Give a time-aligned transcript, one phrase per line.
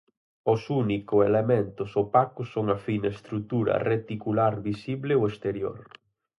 [0.53, 5.79] Os único elementos opacos son a fina estrutura reticular visible ao exterior.